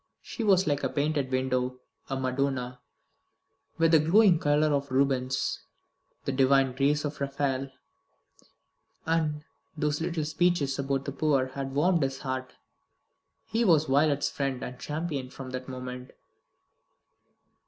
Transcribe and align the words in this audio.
She 0.23 0.43
was 0.43 0.65
like 0.65 0.83
a 0.83 0.89
painted 0.89 1.29
window; 1.31 1.79
a 2.09 2.19
Madonna, 2.19 2.81
with 3.77 3.91
the 3.91 3.99
glowing 3.99 4.39
colour 4.39 4.73
of 4.73 4.89
Rubens, 4.89 5.61
the 6.25 6.31
divine 6.31 6.71
grace 6.75 7.05
of 7.05 7.21
Raffaelle. 7.21 7.69
And 9.05 9.43
those 9.77 10.01
little 10.01 10.25
speeches 10.25 10.79
about 10.79 11.05
the 11.05 11.11
poor 11.11 11.49
had 11.49 11.75
warmed 11.75 12.01
his 12.01 12.21
heart. 12.21 12.53
He 13.45 13.63
was 13.63 13.85
Violet's 13.85 14.27
friend 14.27 14.63
and 14.63 14.79
champion 14.79 15.29
from 15.29 15.51
that 15.51 15.67
moment. 15.69 16.09